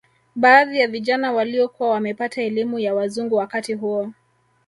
Baadhi 0.35 0.79
ya 0.79 0.87
Vijana 0.87 1.31
waliokuwa 1.33 1.89
wamepata 1.89 2.41
elimu 2.41 2.79
ya 2.79 2.95
wazungu 2.95 3.35
wakati 3.35 3.73
huo 3.73 4.11